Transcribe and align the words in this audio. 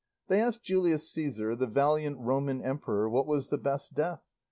They 0.29 0.41
asked 0.41 0.63
Julius 0.63 1.07
Caesar, 1.11 1.55
the 1.55 1.67
valiant 1.67 2.17
Roman 2.17 2.59
emperor, 2.59 3.07
what 3.07 3.27
was 3.27 3.51
the 3.51 3.59
best 3.59 3.93
death. 3.93 4.23